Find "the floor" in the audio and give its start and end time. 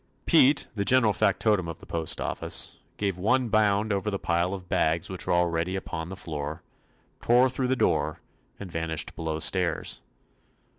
6.09-6.63